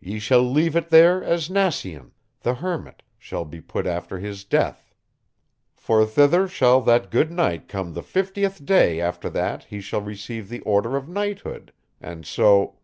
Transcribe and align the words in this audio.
Ye 0.00 0.18
shall 0.18 0.42
leave 0.42 0.76
it 0.76 0.90
there 0.90 1.24
as 1.24 1.48
Nacien, 1.48 2.10
the 2.42 2.56
hermit, 2.56 3.02
shall 3.18 3.46
be 3.46 3.62
put 3.62 3.86
after 3.86 4.18
his 4.18 4.44
death; 4.44 4.92
for 5.74 6.04
thither 6.04 6.46
shall 6.46 6.82
that 6.82 7.10
good 7.10 7.30
knight 7.32 7.68
come 7.68 7.94
the 7.94 8.02
fifteenth 8.02 8.66
day 8.66 9.00
after 9.00 9.30
that 9.30 9.64
he 9.64 9.80
shall 9.80 10.02
receive 10.02 10.50
the 10.50 10.60
order 10.60 10.94
of 10.94 11.08
knighthood: 11.08 11.72
and 12.02 12.26
so...." 12.26 12.80